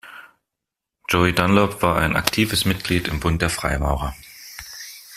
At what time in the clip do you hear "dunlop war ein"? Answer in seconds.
1.31-2.15